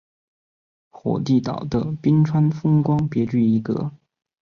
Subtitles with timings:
[0.89, 3.91] 火地岛的冰川风光别具一格。